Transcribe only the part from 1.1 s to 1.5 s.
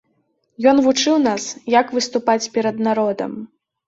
нас,